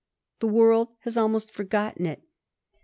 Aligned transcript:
The 0.39 0.47
world 0.47 0.87
has 1.01 1.15
almost 1.15 1.51
forgotten 1.51 2.07
it. 2.07 2.23